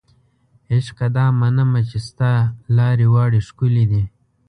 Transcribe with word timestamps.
عشقه 0.73 1.07
دا 1.17 1.25
منمه 1.41 1.81
چې 1.89 1.97
ستا 2.07 2.31
لارې 2.77 3.07
واړې 3.13 3.41
ښکلې 3.47 3.85
دي 3.91 4.03